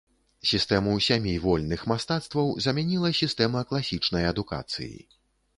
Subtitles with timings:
[0.51, 4.93] Сістэму сямі вольных мастацтваў замяніла сістэма класічнай адукацыі.